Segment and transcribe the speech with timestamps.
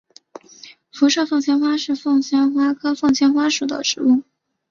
[0.91, 4.23] 辐射凤仙花是凤仙花科凤仙花属的植物。